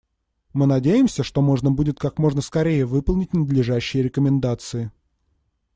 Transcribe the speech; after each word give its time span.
Мы 0.51 0.65
надеемся, 0.65 1.21
что 1.21 1.43
можно 1.43 1.69
будет 1.69 1.99
как 1.99 2.17
можно 2.17 2.41
скорее 2.41 2.87
выполнить 2.87 3.33
надлежащие 3.35 4.01
рекомендации. 4.01 4.89